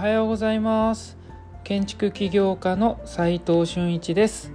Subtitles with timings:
[0.00, 1.18] はようございます。
[1.62, 4.50] 建築起業家の斉藤俊一です。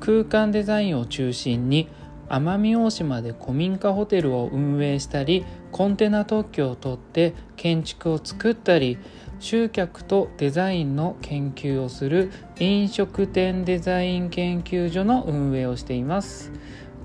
[0.00, 1.88] 空間デザインを中心に
[2.28, 8.98] 奄美大島で古民家ホテルを運営したりコンテナ特許を取って建築を作ったり
[9.40, 16.52] 集客とデザインの研究をする飲食店デザイン研究所の運営をしています。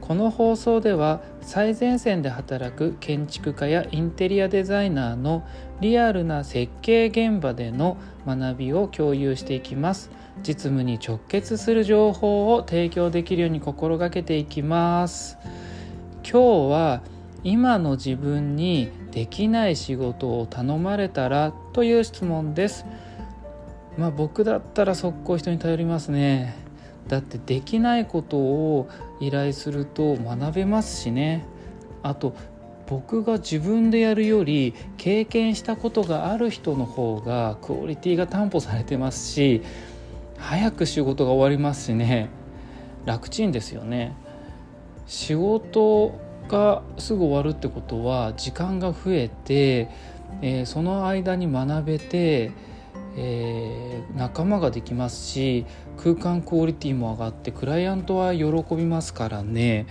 [0.01, 5.47] この放送では最前線で働く建築家やインテリアデザイナーの
[5.79, 10.11] リアルな設計現場での学びを共有していきます。
[10.43, 15.37] 実務に直結する情報を提供できるように心がけていきます。
[16.21, 17.01] 今日は
[17.45, 22.85] 今の自分にできない仕事を頼まれたらという質問です。
[23.97, 26.66] まあ僕だったら速攻人に頼りますね。
[27.07, 28.89] だってできないことを
[29.19, 31.45] 依頼すると学べますしね。
[32.03, 32.35] あと
[32.87, 39.61] 僕が自分でやるより経験したことがある人の方がクオリティが担保されてますし
[40.37, 42.29] 早く仕事が終わりますしね。
[43.05, 44.15] 楽ちんですよね。
[45.05, 49.89] 仕事がすぐ終わるってことは時間が増えて、
[50.41, 52.51] えー、その間に学べて
[53.19, 55.65] えー、仲間ができますし
[55.97, 59.87] 空間クオリティも上がってクライアントは喜びますからね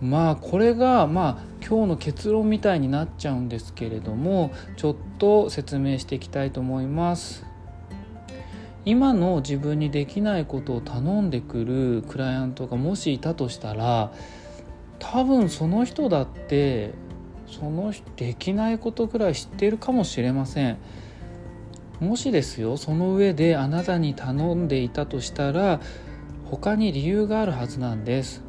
[0.00, 7.44] まあこれがまあ今日の結論みたいになっちゃうんですけれどもちょっと説明していきたいと思います。
[8.86, 14.10] 今の自分にできないことを頼んでくるクライアントがもしいたとしたら
[14.98, 16.94] 多分その人だって
[17.46, 20.78] そのできないことくらい知っているかもしれません。
[22.00, 25.80] もしですよその上であなたに頼んでいたとしたら
[26.46, 28.42] 他に理由があるはずなんです。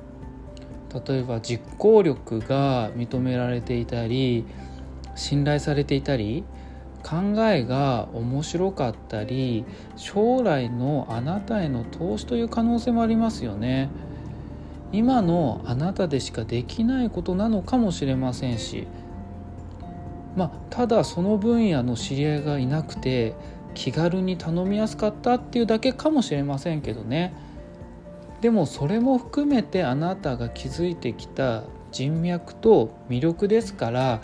[1.07, 4.45] 例えば実行力が認められていたり
[5.15, 6.43] 信頼されていたり
[7.03, 9.63] 考えが面白かったり
[9.95, 13.89] 将来のあなたへの投資という可能性もありますよね。
[14.91, 18.87] 今のあなたでしかできないことなのかもしれませんし
[20.35, 23.35] まあ、ただその分野の知り合いがいなくて
[23.73, 27.33] 気軽に頼みやすかったっていうだけかもしれませんけどね。
[28.41, 34.21] でもそれも含めてあなたが築いてきた人脈と魅力ですから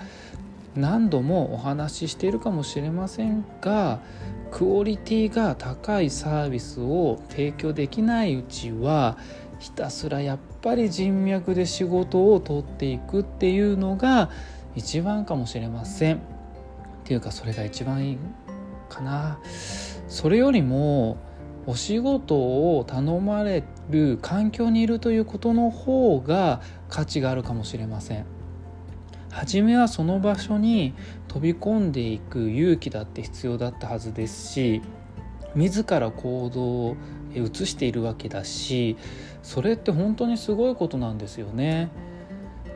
[0.75, 3.99] 何度もお話ししているかもしれませんが
[4.51, 9.17] クオリティが高いサービスを提供できないうちは
[9.59, 14.29] ひたすらやっぱり人脈で仕事を取っていくっていうのが
[14.77, 16.17] 一番かもしれません。
[16.17, 16.19] っ
[17.03, 18.17] ていうかそれが一番いい
[18.89, 19.39] かな。
[20.07, 21.17] それよりも
[21.65, 28.25] お仕事を頼まれる環境にいるということの方が価値があるかもしれません。
[29.31, 30.93] 初めはその場所に
[31.27, 34.81] 飛び込んでいく勇気だって必要だったはずですし
[35.55, 36.95] 自ら行動を
[37.35, 38.97] 移しているわけだし
[39.43, 41.89] それって本当にすごいことなんですよね。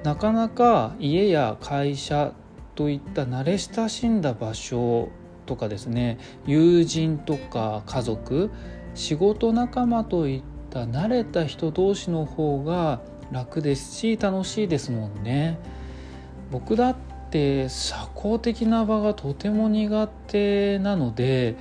[0.03, 2.33] なかなか家や会社
[2.75, 5.09] といった慣れ親しんだ場所
[5.45, 8.49] とかですね友人とか家族
[8.95, 13.01] 仕事仲間といった慣れた人同士の方が
[13.31, 15.57] 楽ですし楽しいですもんね。
[16.51, 16.95] 僕だっ
[17.29, 21.55] て社交的な場がとても苦手なので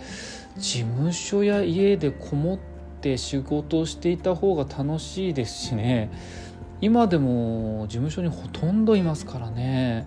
[0.57, 2.59] 事務所や家でこもっ
[3.01, 6.11] て仕事をしていた方が楽しいですしね
[6.81, 10.07] 今でも事務所にほとんどいますからね。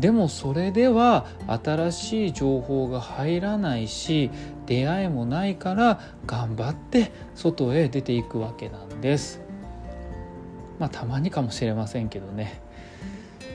[0.00, 4.30] でもそれでは新しい情報が入らないし
[4.66, 9.40] 出会いもないから頑張って外へ出ていくわけなんです。
[10.78, 12.60] まあたまにかもしれませんけどね。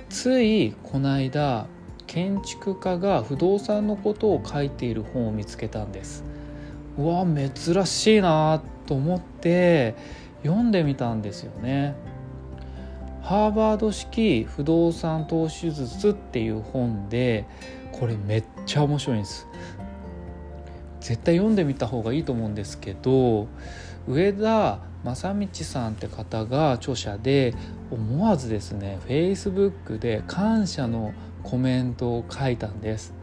[0.10, 1.66] ついこの間
[2.08, 6.24] 建築家が不動産のことを書いている本を見つけたんです。
[6.98, 9.96] うわ珍しいなと思って
[10.44, 11.96] 読んでみたんですよね。
[13.24, 17.46] ハーバード式不動産投資術っていう本で
[17.94, 19.48] これめっちゃ面白いんです。
[21.00, 23.48] 絶対読んでみた方がいいと思うんですけど
[24.08, 27.54] 上田正道さんって方が著者で
[27.92, 33.14] 思わずですね Facebook で感謝のコメントを書いたんです。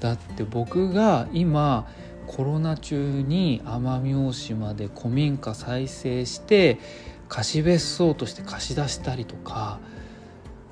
[0.00, 1.86] だって僕が今
[2.26, 6.78] コロナ中に奄美大島で古民家再生して
[7.32, 9.80] 貸別荘として貸し出したりとか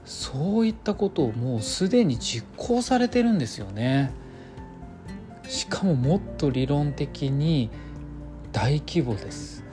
[0.05, 4.13] そういったことをもうすでに実行されてるんですよね。
[5.49, 7.71] しかももっと理論的に
[8.53, 9.65] 大規模です。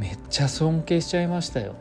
[0.00, 1.76] めっちゃ尊敬しちゃいましたよ。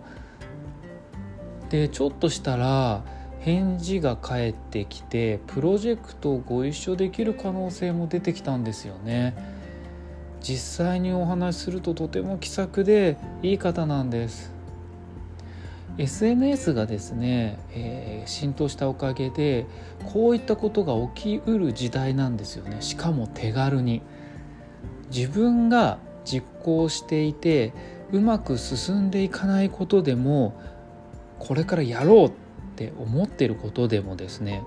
[1.72, 3.04] でちょっとしたら
[3.42, 9.55] 「返事が返ってきてプロジェクトをご一緒できる可能性も出てきたんですよね。
[10.48, 14.54] 実際にお話しするととても気さくでいい方なんです。
[15.98, 19.66] SNS がですね、えー、浸透したおかげで
[20.14, 22.78] こういったことが起きうる時代なんですよね。
[22.82, 24.04] しかも手軽に。
[25.12, 27.74] 自分が実行していて
[28.12, 30.60] うまく進んでいかないことでも
[31.40, 32.32] これからやろうっ
[32.76, 34.64] て思ってることでもですね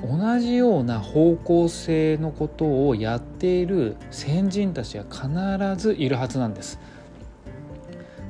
[0.00, 5.28] 同じような方向性のことをやっている先人たちは必
[5.76, 6.78] ずいるはずなんです。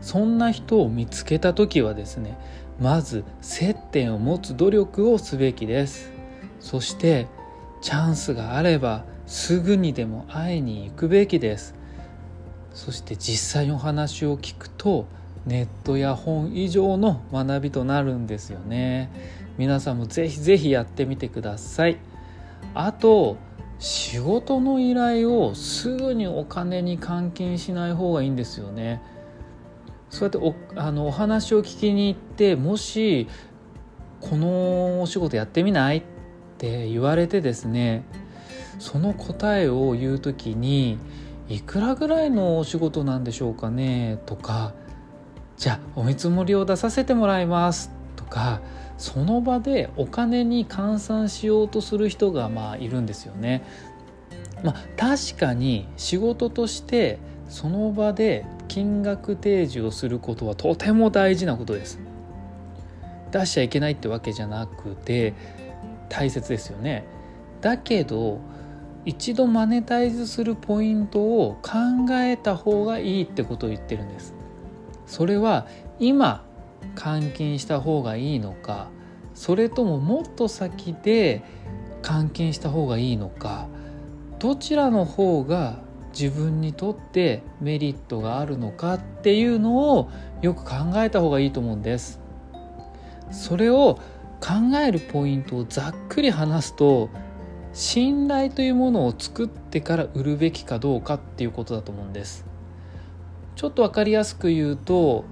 [0.01, 2.37] そんな人を見つけた時はですね
[2.81, 6.13] まず接点を持つ努力をすべきです。
[6.61, 7.29] そして
[7.81, 11.75] チャンスがあればすぐにでも会いに行くべきです。
[12.75, 15.07] そして実際お話を聞くと
[15.47, 19.11] ネットや本以上の学びとなるんですよね。
[19.59, 21.99] 皆さんもぜひぜひやってみてください。
[22.75, 23.37] あと
[23.79, 29.03] 仕事の依頼をすぐにお金に換金しない方がいいんですよね。
[30.09, 33.29] そうやっておあのお話を聞きに行ってもし
[34.21, 36.03] このお仕事やってみないっ
[36.59, 38.05] て言われてですね
[38.79, 40.99] その答えを言う時に
[41.49, 44.75] いくらぐらいのお仕事なんでしょうかねとか
[45.57, 48.02] じゃあお見積もりを出させてもらいます。
[48.33, 48.63] か
[48.97, 53.63] その場でお金に換算しようとする人がまあいるんですよね。
[54.65, 57.19] まあ、確かに仕事として
[57.49, 61.99] その場で金額提示をすることはとても大事なことです。
[63.33, 65.35] 出しちゃいけないってわけじゃなくて
[66.09, 67.05] 大切ですよね。
[67.61, 68.41] だけど
[69.05, 74.35] 一度マネタイズするポイントを考えた方がいいってことを言ってるんです。
[75.07, 75.67] それは
[75.99, 76.45] 今
[76.95, 78.89] 換金した方がいいのか
[79.35, 81.43] それとももっと先で
[82.03, 83.69] 換金した方がいいのか
[84.39, 85.81] どちらの方が
[86.13, 90.11] 自分にとってメリットがあるのかっていうのを
[90.43, 92.21] よく考えた方がいいと思うんです。
[93.31, 93.99] それを
[94.41, 97.09] 考えるポイントをざっくり話すと
[97.73, 102.45] 信頼というものを作ってから売るべきかどうかっていうことだと思うんです。
[103.55, 105.25] ちょっと分かりやすく言うと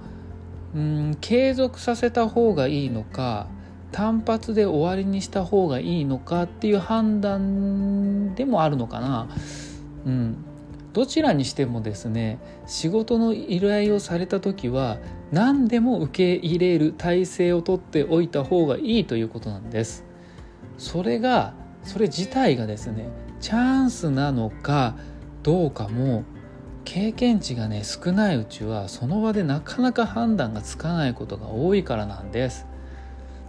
[0.75, 3.47] うん継続させた方がいいのか
[3.91, 9.27] 単発で終わりにした方がいいのかっていう判断でもあるのかな、
[10.05, 10.45] うん、
[10.93, 14.97] どちらにしてもですね仕事の依頼をされた時は
[15.31, 20.03] 何でも受け入れる体制をとっておいた方がいいということなんです。
[20.77, 21.53] それが
[21.83, 23.07] それ自体がですね
[23.39, 24.95] チャンスなのか
[25.43, 26.23] どうかも
[26.85, 32.65] 経験値がね少ないうちはその場でなかなか判断がつかないことが多いからなんです。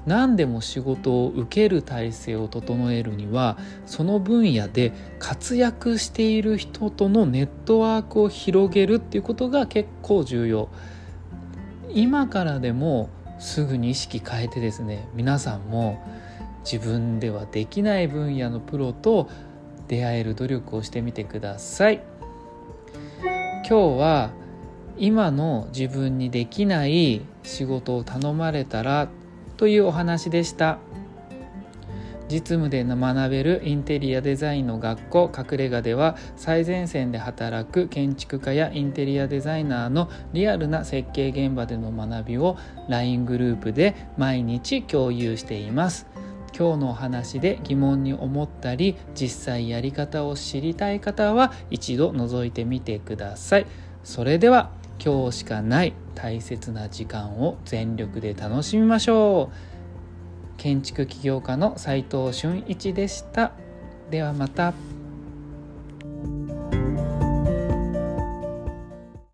[0.06, 3.56] 何でも仕事を受ける体制を整えるには
[3.86, 10.68] その分野で活躍している人とのネットワークを広げるっていうことが結構重要。
[11.94, 16.02] 今からでもすぐに意識変えてですね皆さんも
[16.64, 19.28] 自分ではできない分野のプロと
[19.88, 22.11] 出会える努力をしてみてください。
[23.72, 24.30] 今日は
[24.98, 29.08] 今の自分にできない仕事を頼まれたら
[29.56, 30.78] というお話でした。
[32.28, 42.58] 実務で学べるインテリアデザインの学校隠れ家では最前線で働く建築家やインテリアデザイナーのリアルな設計現場での学びを
[42.90, 46.06] LINE グループで毎日共有しています。
[46.56, 53.66] 今日のお話で疑問に思ったり実際やり方を知りたい方は一度覗いてみてください。
[54.04, 54.70] それでは
[55.04, 60.56] 今日しかない大切な時間を全力で楽しみましょう。
[60.58, 63.52] 建築起業家の斉藤俊一でした。
[64.10, 65.01] ではまた。